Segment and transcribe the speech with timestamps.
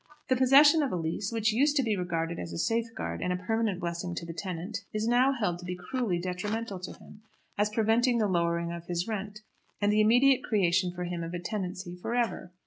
[0.29, 3.79] The possession of a lease, which used to be regarded as a safeguard and permanent
[3.79, 7.21] blessing to the tenant, is now held to be cruelly detrimental to him,
[7.55, 9.41] as preventing the lowering of his rent,
[9.79, 12.51] and the immediate creation for him of a tenancy for ever.